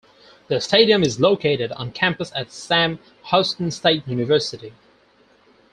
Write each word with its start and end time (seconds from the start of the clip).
The 0.47 0.59
stadium 0.59 1.03
is 1.03 1.19
located 1.19 1.71
on 1.73 1.91
campus 1.91 2.31
at 2.35 2.51
Sam 2.51 2.97
Houston 3.25 3.69
State 3.69 4.07
University. 4.07 4.73